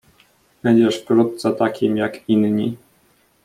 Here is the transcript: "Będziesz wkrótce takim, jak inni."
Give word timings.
"Będziesz 0.63 1.01
wkrótce 1.01 1.53
takim, 1.53 1.97
jak 1.97 2.29
inni." 2.29 2.77